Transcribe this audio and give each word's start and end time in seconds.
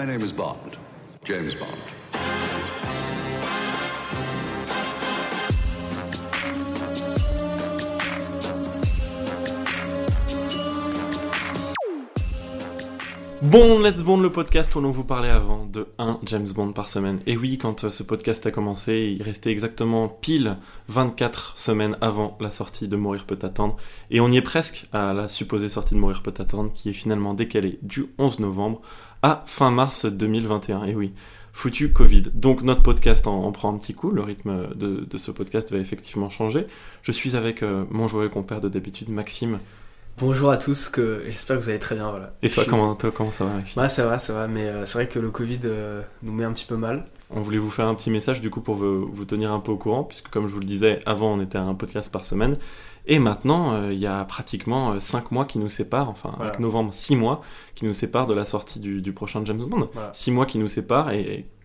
My 0.00 0.06
name 0.06 0.22
is 0.22 0.32
Bond, 0.32 0.78
James 1.24 1.54
Bond. 1.54 1.99
Bon, 13.42 13.80
Let's 13.80 14.02
Bond, 14.02 14.20
le 14.20 14.30
podcast 14.30 14.74
où 14.74 14.82
l'on 14.82 14.90
vous 14.90 15.02
parlait 15.02 15.30
avant 15.30 15.64
de 15.64 15.86
un 15.98 16.18
James 16.26 16.48
Bond 16.54 16.72
par 16.72 16.88
semaine. 16.88 17.20
Et 17.26 17.38
oui, 17.38 17.56
quand 17.56 17.84
euh, 17.84 17.90
ce 17.90 18.02
podcast 18.02 18.44
a 18.44 18.50
commencé, 18.50 19.16
il 19.16 19.22
restait 19.22 19.50
exactement 19.50 20.08
pile 20.08 20.58
24 20.88 21.56
semaines 21.56 21.96
avant 22.02 22.36
la 22.38 22.50
sortie 22.50 22.86
de 22.86 22.96
Mourir 22.96 23.24
peut 23.24 23.38
attendre. 23.40 23.78
Et 24.10 24.20
on 24.20 24.28
y 24.28 24.36
est 24.36 24.42
presque 24.42 24.88
à 24.92 25.14
la 25.14 25.30
supposée 25.30 25.70
sortie 25.70 25.94
de 25.94 26.00
Mourir 26.00 26.22
peut 26.22 26.34
attendre, 26.36 26.70
qui 26.74 26.90
est 26.90 26.92
finalement 26.92 27.32
décalée 27.32 27.78
du 27.80 28.08
11 28.18 28.40
novembre 28.40 28.82
à 29.22 29.42
fin 29.46 29.70
mars 29.70 30.04
2021. 30.04 30.84
Et 30.84 30.94
oui, 30.94 31.14
foutu 31.54 31.94
Covid. 31.94 32.24
Donc 32.34 32.60
notre 32.60 32.82
podcast 32.82 33.26
en, 33.26 33.44
en 33.44 33.52
prend 33.52 33.74
un 33.74 33.78
petit 33.78 33.94
coup, 33.94 34.10
le 34.10 34.20
rythme 34.20 34.74
de, 34.74 35.06
de 35.08 35.18
ce 35.18 35.30
podcast 35.30 35.72
va 35.72 35.78
effectivement 35.78 36.28
changer. 36.28 36.66
Je 37.02 37.10
suis 37.10 37.36
avec 37.36 37.62
euh, 37.62 37.84
mon 37.90 38.06
joyeux 38.06 38.28
compère 38.28 38.60
de 38.60 38.68
d'habitude, 38.68 39.08
Maxime. 39.08 39.60
Bonjour 40.20 40.50
à 40.50 40.58
tous, 40.58 40.88
que 40.88 41.22
j'espère 41.26 41.56
que 41.56 41.62
vous 41.62 41.70
allez 41.70 41.78
très 41.78 41.94
bien. 41.94 42.10
Voilà. 42.10 42.34
Et 42.42 42.50
toi, 42.50 42.62
suis- 42.64 42.70
comment, 42.70 42.94
toi, 42.94 43.10
comment 43.10 43.30
ça 43.30 43.44
va, 43.44 43.54
Maxime 43.54 43.80
Ouais, 43.82 43.88
ça 43.88 44.06
va, 44.06 44.18
ça 44.18 44.32
va, 44.34 44.48
mais 44.48 44.66
euh, 44.66 44.84
c'est 44.84 44.94
vrai 44.94 45.08
que 45.08 45.18
le 45.18 45.30
Covid 45.30 45.60
euh, 45.64 46.02
nous 46.22 46.32
met 46.32 46.44
un 46.44 46.52
petit 46.52 46.66
peu 46.66 46.76
mal. 46.76 47.06
On 47.30 47.40
voulait 47.40 47.58
vous 47.58 47.70
faire 47.70 47.86
un 47.86 47.94
petit 47.94 48.10
message 48.10 48.40
du 48.40 48.50
coup 48.50 48.60
pour 48.60 48.74
vous, 48.74 49.06
vous 49.10 49.24
tenir 49.24 49.52
un 49.52 49.60
peu 49.60 49.72
au 49.72 49.76
courant, 49.76 50.04
puisque 50.04 50.28
comme 50.28 50.46
je 50.48 50.52
vous 50.52 50.58
le 50.60 50.66
disais, 50.66 50.98
avant 51.06 51.32
on 51.34 51.40
était 51.40 51.58
à 51.58 51.62
un 51.62 51.74
podcast 51.74 52.10
par 52.12 52.24
semaine, 52.24 52.58
et 53.06 53.18
maintenant 53.18 53.72
euh, 53.72 53.92
il 53.92 53.98
y 54.00 54.06
a 54.06 54.24
pratiquement 54.24 54.98
5 55.00 55.30
mois 55.30 55.44
qui 55.46 55.58
nous 55.58 55.68
séparent, 55.68 56.10
enfin 56.10 56.32
Voilà. 56.36 56.50
avec 56.50 56.60
novembre 56.60 56.92
6 56.92 57.16
mois 57.16 57.40
qui 57.74 57.86
nous 57.86 57.92
séparent 57.94 58.26
de 58.26 58.34
la 58.34 58.44
sortie 58.44 58.80
du, 58.80 59.00
du 59.00 59.12
prochain 59.12 59.42
James 59.44 59.62
Bond. 59.64 59.88
Voilà. 59.94 60.10
6 60.12 60.32
mois 60.32 60.44
qui 60.44 60.58
nous 60.58 60.68
séparent 60.68 61.12
et 61.12 61.20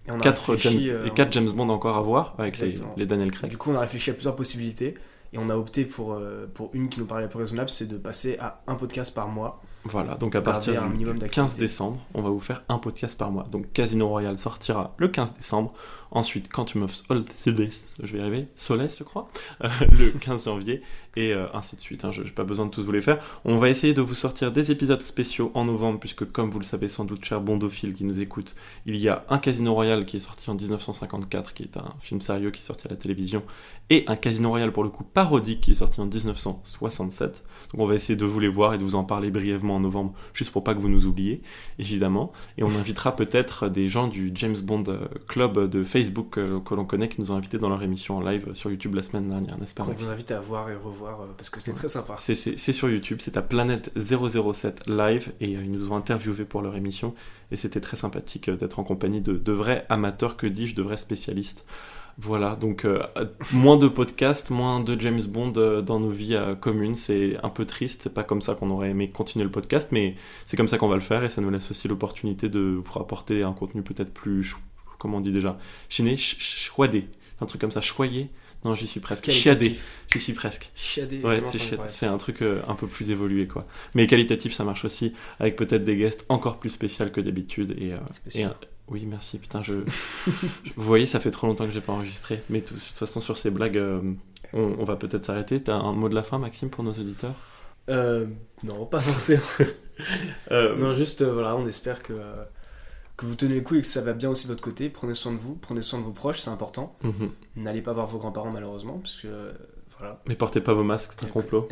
Et 0.07 0.11
on 0.11 0.19
a 0.19 0.21
4 0.21 0.51
réfléchi, 0.51 0.85
James, 0.85 0.95
euh, 0.97 1.05
et 1.05 1.09
quatre 1.09 1.33
James 1.33 1.49
Bond 1.51 1.67
encore 1.69 1.97
à 1.97 2.01
voir 2.01 2.35
avec 2.37 2.59
les 2.59 3.05
Daniel 3.07 3.31
Craig. 3.31 3.49
Du 3.49 3.57
coup, 3.57 3.71
on 3.71 3.75
a 3.75 3.79
réfléchi 3.81 4.11
à 4.11 4.13
plusieurs 4.13 4.35
possibilités 4.35 4.93
et 5.35 5.37
on 5.37 5.49
a 5.49 5.55
opté 5.55 5.83
pour, 5.83 6.13
euh, 6.13 6.47
une 6.71 6.87
qui 6.87 6.99
nous 6.99 7.05
paraît 7.05 7.21
la 7.21 7.27
plus 7.27 7.39
raisonnable, 7.39 7.69
c'est 7.69 7.87
de 7.87 7.97
passer 7.97 8.37
à 8.39 8.63
un 8.67 8.75
podcast 8.75 9.13
par 9.13 9.27
mois. 9.27 9.61
Voilà, 9.87 10.15
donc 10.15 10.35
à 10.35 10.41
partir 10.41 10.81
un 10.81 10.87
du, 10.87 10.93
minimum 10.93 11.13
du 11.13 11.19
d'activité. 11.19 11.49
15 11.49 11.57
décembre, 11.57 11.99
on 12.15 12.21
va 12.23 12.29
vous 12.29 12.39
faire 12.39 12.63
un 12.69 12.79
podcast 12.79 13.17
par 13.17 13.29
mois. 13.29 13.45
Donc 13.51 13.71
Casino 13.71 14.07
Royale 14.07 14.39
sortira 14.39 14.95
le 14.97 15.07
15 15.07 15.35
décembre. 15.35 15.73
Ensuite, 16.11 16.47
Quantum 16.47 16.83
of 16.83 16.93
Solace, 16.93 17.87
je 18.01 18.13
vais 18.13 18.19
y 18.19 18.21
arriver, 18.21 18.47
Solace, 18.55 18.97
je 18.97 19.03
crois, 19.03 19.27
euh, 19.63 19.69
le 19.99 20.11
15 20.11 20.45
janvier, 20.45 20.81
et 21.17 21.33
euh, 21.33 21.47
ainsi 21.53 21.75
de 21.75 21.81
suite. 21.81 22.05
hein, 22.05 22.11
je 22.11 22.21
n'ai 22.21 22.29
pas 22.29 22.45
besoin 22.45 22.65
de 22.65 22.71
tous 22.71 22.83
vous 22.83 22.91
les 22.91 23.01
faire. 23.01 23.19
On 23.43 23.57
va 23.57 23.69
essayer 23.69 23.93
de 23.93 24.01
vous 24.01 24.13
sortir 24.13 24.51
des 24.51 24.71
épisodes 24.71 25.01
spéciaux 25.01 25.51
en 25.55 25.65
novembre, 25.65 25.99
puisque 25.99 26.31
comme 26.31 26.51
vous 26.51 26.59
le 26.59 26.63
savez 26.65 26.87
sans 26.87 27.03
doute, 27.03 27.25
cher 27.25 27.41
bondophile 27.41 27.93
qui 27.93 28.05
nous 28.05 28.19
écoute, 28.21 28.55
il 28.85 28.95
y 28.95 29.09
a 29.09 29.25
un 29.29 29.39
Casino 29.39 29.73
Royale 29.73 30.05
qui 30.05 30.17
est 30.17 30.21
sorti 30.21 30.49
en 30.49 30.55
1954, 30.55 31.53
qui 31.53 31.63
est 31.63 31.75
un 31.75 31.93
film 31.99 32.21
sérieux 32.21 32.51
qui 32.51 32.61
est 32.61 32.65
sorti 32.65 32.87
à 32.87 32.91
la 32.91 32.97
télévision, 32.97 33.43
et 33.89 34.05
un 34.07 34.15
Casino 34.15 34.49
Royale 34.49 34.71
pour 34.71 34.83
le 34.83 34.89
coup 34.89 35.03
parodique 35.03 35.61
qui 35.61 35.71
est 35.71 35.75
sorti 35.75 35.99
en 35.99 36.05
1967. 36.05 37.43
Donc 37.73 37.81
on 37.81 37.87
va 37.87 37.95
essayer 37.95 38.15
de 38.15 38.25
vous 38.25 38.39
les 38.39 38.47
voir 38.47 38.73
et 38.73 38.77
de 38.77 38.83
vous 38.83 38.95
en 38.95 39.03
parler 39.03 39.31
brièvement 39.31 39.74
en 39.75 39.79
novembre, 39.81 40.13
juste 40.33 40.51
pour 40.51 40.63
pas 40.63 40.73
que 40.73 40.79
vous 40.79 40.89
nous 40.89 41.05
oubliez, 41.05 41.41
évidemment. 41.79 42.31
Et 42.57 42.63
on 42.63 42.69
invitera 42.69 43.15
peut-être 43.15 43.69
des 43.69 43.89
gens 43.89 44.07
du 44.07 44.31
James 44.35 44.55
Bond 44.63 44.83
euh, 44.87 45.05
Club 45.27 45.69
de 45.69 45.83
Facebook 45.83 46.37
euh, 46.37 46.59
que 46.59 46.73
l'on 46.73 46.85
connaît 46.85 47.09
qui 47.09 47.21
nous 47.21 47.31
ont 47.31 47.35
invités 47.35 47.57
dans 47.57 47.69
leur 47.69 47.83
émission 47.83 48.17
en 48.17 48.21
live 48.21 48.53
sur 48.53 48.69
YouTube 48.71 48.95
la 48.95 49.01
semaine 49.03 49.27
dernière, 49.27 49.57
n'est-ce 49.59 49.73
pas 49.75 49.83
Maxime 49.83 50.07
vous 50.07 50.11
invite 50.11 50.31
à 50.31 50.39
voir 50.39 50.69
et 50.69 50.75
revoir 50.75 51.21
euh, 51.21 51.25
parce 51.37 51.49
que 51.49 51.59
c'était 51.59 51.71
Ouais. 51.71 51.77
très 51.77 51.87
sympa. 51.89 52.15
c'est, 52.17 52.35
sur 52.71 52.89
YouTube, 52.89 53.19
c'est 53.21 53.37
à 53.37 53.41
Planète 53.41 53.91
007 53.99 54.87
Live 54.87 55.31
et 55.41 55.49
ils 55.51 55.71
nous 55.71 55.91
ont 55.91 55.95
interviewés 55.95 56.45
pour 56.45 56.61
leur 56.61 56.75
émission 56.75 57.13
et 57.51 57.55
c'était 57.57 57.81
très 57.81 57.97
sympathique 57.97 58.49
d'être 58.49 58.79
en 58.79 58.83
compagnie 58.83 59.21
de, 59.21 59.33
de 59.33 59.51
vrais 59.51 59.85
amateurs, 59.89 60.37
que 60.37 60.47
dis-je, 60.47 60.75
de 60.75 60.81
vrais 60.81 60.97
spécialistes. 60.97 61.65
Voilà, 62.17 62.55
donc 62.55 62.85
euh, 62.85 63.01
moins 63.51 63.75
de 63.75 63.89
podcasts, 63.89 64.49
moins 64.49 64.79
de 64.79 64.97
James 65.01 65.21
Bond 65.27 65.51
euh, 65.57 65.81
dans 65.81 65.99
nos 65.99 66.09
vies 66.09 66.35
euh, 66.35 66.55
communes, 66.55 66.95
c'est 66.95 67.35
un 67.43 67.49
peu 67.49 67.65
triste, 67.65 68.03
c'est 68.03 68.13
pas 68.13 68.23
comme 68.23 68.41
ça 68.41 68.55
qu'on 68.55 68.69
aurait 68.71 68.89
aimé 68.91 69.09
continuer 69.09 69.43
le 69.43 69.51
podcast, 69.51 69.89
mais 69.91 70.15
c'est 70.45 70.55
comme 70.55 70.69
ça 70.69 70.77
qu'on 70.77 70.87
va 70.87 70.95
le 70.95 71.01
faire 71.01 71.25
et 71.25 71.29
ça 71.29 71.41
nous 71.41 71.49
laisse 71.49 71.69
aussi 71.71 71.89
l'opportunité 71.89 72.47
de 72.47 72.79
vous 72.83 72.93
rapporter 72.93 73.43
un 73.43 73.51
contenu 73.51 73.81
peut-être 73.83 74.13
plus, 74.13 74.55
comment 74.97 75.17
on 75.17 75.21
dit 75.21 75.33
déjà, 75.33 75.57
chiné, 75.89 76.11
ch- 76.11 76.37
ch- 76.39 76.57
choidé, 76.71 77.09
un 77.41 77.47
truc 77.47 77.59
comme 77.59 77.71
ça, 77.71 77.81
choyé, 77.81 78.29
non 78.63 78.75
j'y 78.75 78.87
suis 78.87 79.01
presque, 79.01 79.25
chiadé, 79.33 79.75
j'y 80.13 80.21
suis 80.21 80.33
presque. 80.33 80.71
Chiadé. 80.73 81.21
Ouais, 81.21 81.41
c'est 81.89 82.05
un 82.05 82.17
truc 82.17 82.41
euh, 82.41 82.61
un 82.69 82.75
peu 82.75 82.87
plus 82.87 83.11
évolué, 83.11 83.45
quoi. 83.45 83.67
Mais 83.93 84.07
qualitatif, 84.07 84.53
ça 84.53 84.63
marche 84.63 84.85
aussi, 84.85 85.13
avec 85.41 85.57
peut-être 85.57 85.83
des 85.83 85.97
guests 85.97 86.25
encore 86.29 86.59
plus 86.59 86.69
spéciaux 86.69 87.07
que 87.09 87.19
d'habitude. 87.19 87.75
Et, 87.77 87.91
et, 88.39 88.45
euh, 88.45 88.49
oui, 88.87 89.05
merci. 89.05 89.39
Putain, 89.39 89.63
je... 89.63 89.73
Vous 90.75 90.83
voyez, 90.83 91.05
ça 91.07 91.19
fait 91.19 91.31
trop 91.31 91.47
longtemps 91.47 91.65
que 91.65 91.71
j'ai 91.71 91.81
pas 91.81 91.93
enregistré. 91.93 92.43
Mais 92.49 92.61
de 92.61 92.67
toute 92.67 92.79
façon, 92.79 93.19
sur 93.19 93.37
ces 93.37 93.49
blagues, 93.51 93.77
euh, 93.77 94.13
on, 94.53 94.75
on 94.79 94.83
va 94.83 94.95
peut-être 94.95 95.25
s'arrêter. 95.25 95.61
T'as 95.61 95.75
un 95.75 95.93
mot 95.93 96.09
de 96.09 96.15
la 96.15 96.23
fin, 96.23 96.37
Maxime, 96.39 96.69
pour 96.69 96.83
nos 96.83 96.91
auditeurs? 96.93 97.35
Euh, 97.89 98.27
non, 98.63 98.85
pas 98.85 98.99
forcément. 99.01 99.41
Euh, 100.51 100.75
non, 100.75 100.91
juste 100.91 101.21
euh, 101.21 101.31
voilà, 101.31 101.55
on 101.55 101.65
espère 101.67 102.03
que, 102.03 102.11
euh, 102.11 102.43
que 103.15 103.25
vous 103.25 103.35
tenez 103.35 103.55
le 103.55 103.61
coup 103.61 103.75
et 103.75 103.81
que 103.81 103.87
ça 103.87 104.01
va 104.01 104.11
bien 104.11 104.29
aussi 104.29 104.43
de 104.43 104.49
votre 104.51 104.61
côté. 104.61 104.89
Prenez 104.89 105.13
soin 105.13 105.31
de 105.31 105.37
vous, 105.37 105.55
prenez 105.55 105.81
soin 105.81 105.99
de 105.99 106.03
vos 106.03 106.11
proches, 106.11 106.39
c'est 106.39 106.49
important. 106.49 106.97
mhm. 107.01 107.31
N'allez 107.55 107.81
pas 107.81 107.93
voir 107.93 108.05
vos 108.05 108.17
grands-parents 108.17 108.51
malheureusement, 108.51 108.99
parce 108.99 109.15
que 109.15 109.53
voilà. 109.97 110.21
Mais 110.27 110.35
portez 110.35 110.59
pas 110.59 110.73
vos 110.73 110.83
masques, 110.83 111.13
c'est 111.17 111.25
un 111.25 111.29
complot. 111.29 111.69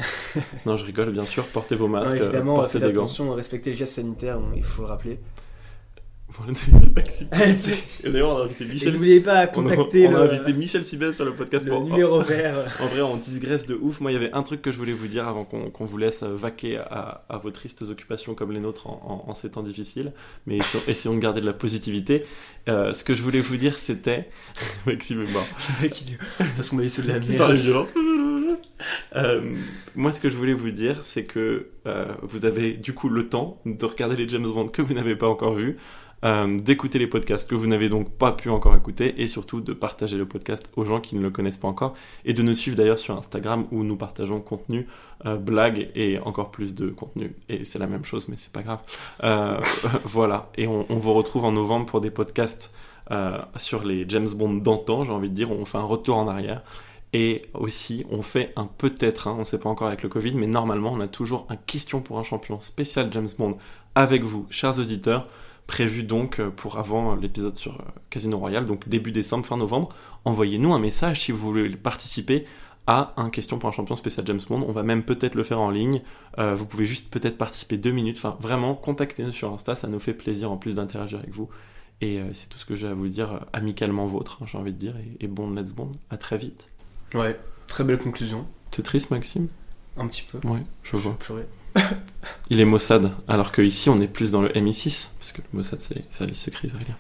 non, 0.66 0.78
je 0.78 0.86
rigole, 0.86 1.12
bien 1.12 1.26
sûr. 1.26 1.46
Portez 1.48 1.76
vos 1.76 1.90
Non, 1.90 1.92
masques, 2.00 2.16
euh, 2.16 2.24
évidemment, 2.24 2.56
portez 2.56 2.80
faites 2.80 2.84
des 2.84 2.94
gants. 2.94 3.02
attention, 3.02 3.34
respectez 3.34 3.72
les 3.72 3.76
gestes 3.76 3.96
sanitaires, 3.96 4.40
il 4.56 4.64
faut 4.64 4.84
le 4.84 4.88
rappeler. 4.88 5.20
Voilà, 6.38 6.54
c'est 6.56 6.72
Maxime. 6.96 7.28
Et 8.04 8.08
Et 8.08 8.12
d'ailleurs, 8.12 8.36
on 8.36 8.42
a 8.42 8.44
invité 8.46 8.66
Michel. 8.66 8.94
n'oubliez 8.94 9.20
pas 9.20 9.40
à 9.40 9.44
On 9.56 9.66
a, 9.68 9.76
contacter 9.76 10.08
on 10.08 10.16
a 10.16 10.26
le, 10.26 10.32
invité 10.32 10.54
Michel 10.54 10.84
Sibel 10.84 11.14
sur 11.14 11.26
le 11.26 11.34
podcast 11.34 11.66
le 11.66 11.72
pour 11.72 11.84
numéro 11.84 12.22
vert. 12.24 12.56
En 12.82 12.88
vrai, 12.88 13.02
on 13.02 13.18
digresse 13.18 13.68
de 13.68 13.76
ouf. 13.80 14.00
Moi, 14.00 14.12
il 14.12 14.16
y 14.16 14.18
avait 14.18 14.32
un 14.34 14.42
truc 14.44 14.62
que 14.62 14.72
je 14.72 14.78
voulais 14.78 14.94
vous 14.94 15.08
dire 15.08 15.28
avant 15.28 15.46
qu'on 15.46 15.86
vous 15.86 15.98
laisse 15.98 16.24
euh, 16.24 16.36
vaquer 16.36 16.78
à, 16.78 17.24
à 17.30 17.38
vos 17.38 17.52
tristes 17.52 17.84
occupations 17.84 18.34
comme 18.34 18.52
les 18.52 18.60
nôtres 18.60 18.88
en, 18.88 19.24
en- 19.28 19.30
en 19.30 19.34
ces 19.36 19.52
temps 19.52 19.64
difficiles. 19.64 20.12
Mais 20.48 20.58
essayons, 20.58 20.84
essayons 20.88 21.16
de 21.16 21.20
garder 21.20 21.42
de 21.42 21.46
la 21.46 21.54
positivité. 21.54 22.26
Euh, 22.68 22.94
ce 22.94 23.04
que 23.04 23.14
je 23.14 23.22
voulais 23.22 23.42
vous 23.42 23.58
dire, 23.58 23.78
c'était. 23.78 24.30
Maxime 24.88 25.22
est 25.24 25.32
mort. 25.34 25.46
Parce 26.56 26.70
qu'on 26.70 26.78
m'a 26.78 26.84
dit 26.84 26.90
c'est 26.90 27.04
de 27.04 27.10
la 27.10 27.20
merde. 27.20 27.56
Euh, 29.16 29.56
moi, 29.96 30.12
ce 30.12 30.20
que 30.20 30.30
je 30.30 30.38
voulais 30.38 30.54
vous 30.54 30.72
dire, 30.72 31.00
c'est 31.04 31.24
que 31.24 31.68
euh, 31.86 32.14
vous 32.22 32.46
avez 32.46 32.74
du 32.74 32.94
coup 32.94 33.10
le 33.10 33.28
temps 33.30 33.60
de 33.66 33.86
regarder 33.86 34.16
les 34.16 34.28
James 34.28 34.48
Bond 34.48 34.68
que 34.68 34.82
vous 34.82 34.94
n'avez 34.94 35.16
pas 35.16 35.28
encore 35.28 35.54
vus, 35.54 35.78
euh, 36.26 36.58
d'écouter 36.58 37.00
les 37.00 37.08
podcasts 37.08 37.50
que 37.50 37.56
vous 37.56 37.68
n'avez 37.68 37.90
donc 37.90 38.10
pas 38.10 38.32
pu 38.32 38.50
encore 38.50 38.76
écouter, 38.76 39.22
et 39.22 39.28
surtout 39.28 39.62
de 39.62 39.74
partager 39.74 40.18
le 40.18 40.26
podcast 40.26 40.72
aux 40.76 40.86
gens 40.86 41.02
qui 41.02 41.16
ne 41.16 41.22
le 41.22 41.30
connaissent 41.30 41.58
pas 41.58 41.68
encore, 41.68 41.94
et 42.26 42.34
de 42.34 42.42
nous 42.42 42.54
suivre 42.54 42.78
d'ailleurs 42.78 43.00
sur 43.00 43.18
Instagram 43.18 43.66
où 43.72 43.84
nous 43.84 43.98
partageons 43.98 44.40
contenu, 44.40 44.88
blagues 45.40 45.90
et 45.96 46.20
encore 46.20 46.52
plus 46.52 46.76
de 46.76 46.90
contenu. 46.90 47.36
Et 47.50 47.66
c'est 47.66 47.80
la 47.80 47.88
même 47.88 48.04
chose, 48.04 48.28
mais 48.30 48.36
c'est 48.38 48.52
pas 48.52 48.64
grave. 48.64 48.80
Voilà, 50.06 50.50
et 50.58 50.68
on, 50.68 50.86
vous 50.90 51.14
retrouve 51.14 51.46
en 51.46 51.52
novembre 51.52 51.86
pour 51.86 52.02
des 52.02 52.12
podcasts 52.12 52.74
sur 53.58 53.84
les 53.84 54.06
James 54.08 54.30
Bond 54.34 54.56
d'antan, 54.56 55.04
j'ai 55.04 55.12
envie 55.12 55.30
de 55.30 55.36
dire, 55.36 55.52
on 55.52 55.66
fait 55.66 55.78
un 55.78 55.84
retour 55.84 56.18
en 56.18 56.28
arrière. 56.28 56.62
Et 57.14 57.44
aussi, 57.54 58.06
on 58.10 58.24
fait 58.24 58.52
un 58.56 58.66
peut-être, 58.66 59.28
hein, 59.28 59.36
on 59.36 59.42
ne 59.42 59.44
sait 59.44 59.60
pas 59.60 59.70
encore 59.70 59.88
avec 59.88 60.02
le 60.02 60.10
Covid, 60.10 60.34
mais 60.34 60.48
normalement, 60.48 60.92
on 60.92 61.00
a 61.00 61.08
toujours 61.08 61.46
un 61.50 61.56
question 61.56 62.02
pour 62.02 62.18
un 62.18 62.24
champion 62.24 62.60
spécial 62.60 63.10
James 63.12 63.30
Bond 63.38 63.58
avec 63.94 64.24
vous, 64.24 64.48
chers 64.50 64.80
auditeurs, 64.80 65.28
prévu 65.68 66.02
donc 66.02 66.40
euh, 66.40 66.50
pour 66.50 66.80
avant 66.80 67.14
l'épisode 67.14 67.56
sur 67.56 67.74
euh, 67.74 67.84
Casino 68.10 68.40
Royale, 68.40 68.66
donc 68.66 68.90
début 68.90 69.12
décembre, 69.12 69.46
fin 69.46 69.58
novembre. 69.58 69.90
Envoyez-nous 70.26 70.74
un 70.74 70.80
message 70.80 71.22
si 71.22 71.32
vous 71.32 71.38
voulez 71.38 71.70
participer 71.76 72.48
à 72.88 73.14
un 73.16 73.30
question 73.30 73.60
pour 73.60 73.70
un 73.70 73.72
champion 73.72 73.96
spécial 73.96 74.26
James 74.26 74.42
Bond. 74.50 74.66
On 74.68 74.72
va 74.72 74.82
même 74.82 75.04
peut-être 75.04 75.36
le 75.36 75.44
faire 75.44 75.60
en 75.60 75.70
ligne. 75.70 76.02
Euh, 76.40 76.56
vous 76.56 76.66
pouvez 76.66 76.88
juste 76.88 77.12
peut-être 77.12 77.38
participer 77.38 77.78
deux 77.78 77.92
minutes. 77.92 78.18
Enfin, 78.18 78.38
vraiment, 78.42 78.74
contactez-nous 78.74 79.32
sur 79.32 79.54
Insta, 79.54 79.76
ça 79.76 79.88
nous 79.88 80.00
fait 80.00 80.16
plaisir 80.16 80.52
en 80.52 80.58
plus 80.58 80.74
d'interagir 80.74 81.20
avec 81.20 81.32
vous. 81.32 81.48
Et 82.02 82.20
c'est 82.34 82.50
tout 82.50 82.58
ce 82.58 82.66
que 82.66 82.76
j'ai 82.76 82.88
à 82.88 82.94
vous 82.94 83.08
dire, 83.08 83.46
amicalement 83.54 84.06
vôtre, 84.06 84.40
hein, 84.42 84.46
j'ai 84.46 84.58
envie 84.58 84.74
de 84.74 84.78
dire. 84.78 84.96
Et, 84.98 85.24
et 85.24 85.28
bon, 85.28 85.50
let's 85.52 85.72
Bond, 85.72 85.92
à 86.10 86.18
très 86.18 86.38
vite. 86.38 86.68
Ouais, 87.14 87.40
très 87.68 87.84
belle 87.84 87.98
conclusion. 87.98 88.46
T'es 88.72 88.82
triste, 88.82 89.12
Maxime? 89.12 89.48
Un 89.98 90.08
petit 90.08 90.24
peu. 90.24 90.46
Ouais, 90.48 90.62
je 90.84 90.98
vois. 90.98 91.18
Il 92.50 92.60
est 92.60 92.66
Mossad, 92.66 93.12
alors 93.28 93.52
qu'ici 93.52 93.90
on 93.90 94.00
est 94.00 94.08
plus 94.08 94.32
dans 94.32 94.42
le 94.42 94.50
MI6, 94.50 95.10
parce 95.20 95.32
que 95.32 95.42
le 95.42 95.58
Mossad 95.58 95.82
c'est 95.82 96.04
service 96.12 96.42
secret 96.42 96.68
israélien. 96.68 96.96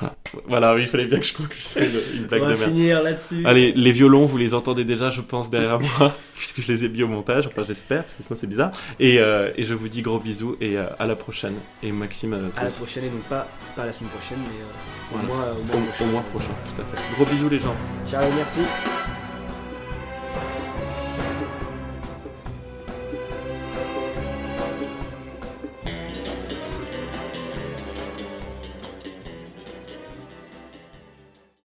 Voilà. 0.00 0.16
voilà, 0.48 0.74
oui, 0.74 0.82
il 0.82 0.88
fallait 0.88 1.06
bien 1.06 1.20
que 1.20 1.24
je 1.24 1.34
conclue 1.34 1.60
une, 1.76 2.26
blague 2.26 2.42
On 2.42 2.46
va 2.48 2.56
finir 2.56 3.00
là-dessus. 3.00 3.46
Allez, 3.46 3.72
les 3.72 3.92
violons, 3.92 4.26
vous 4.26 4.36
les 4.36 4.52
entendez 4.52 4.84
déjà, 4.84 5.10
je 5.10 5.20
pense, 5.20 5.50
derrière 5.50 5.78
moi, 5.78 6.16
puisque 6.36 6.62
je 6.62 6.72
les 6.72 6.84
ai 6.84 6.88
mis 6.88 7.04
au 7.04 7.08
montage, 7.08 7.46
enfin 7.46 7.62
j'espère, 7.62 8.02
parce 8.02 8.16
que 8.16 8.24
sinon 8.24 8.36
c'est 8.36 8.48
bizarre. 8.48 8.72
Et, 8.98 9.20
euh, 9.20 9.52
et 9.56 9.64
je 9.64 9.72
vous 9.74 9.88
dis 9.88 10.02
gros 10.02 10.18
bisous 10.18 10.56
et 10.60 10.76
euh, 10.76 10.86
à 10.98 11.06
la 11.06 11.14
prochaine. 11.14 11.54
Et 11.82 11.92
Maxime, 11.92 12.34
à 12.34 12.38
toi 12.38 12.62
À 12.62 12.64
la 12.64 12.70
prochaine, 12.70 13.04
et 13.04 13.08
donc 13.08 13.22
pas, 13.22 13.46
pas 13.76 13.86
la 13.86 13.92
semaine 13.92 14.10
prochaine, 14.10 14.38
mais 14.38 14.60
euh, 14.60 15.22
au 15.22 15.26
moins, 15.26 15.44
au 15.44 15.76
Au, 15.76 15.80
mois 15.80 15.92
au 16.00 16.04
mois 16.06 16.22
prochain, 16.22 16.54
tout 16.64 16.82
à 16.82 16.84
fait. 16.84 17.14
Gros 17.14 17.24
bisous 17.24 17.48
les 17.48 17.60
gens. 17.60 17.74
Ciao, 18.04 18.24
merci. 18.36 18.60